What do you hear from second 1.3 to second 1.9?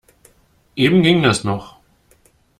noch.